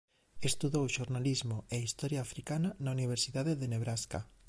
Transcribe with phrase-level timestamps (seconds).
[0.49, 4.19] Estudou xornalismo e historia africana na Universidade de Nebrasca.